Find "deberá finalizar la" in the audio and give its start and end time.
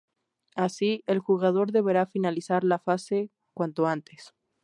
1.71-2.79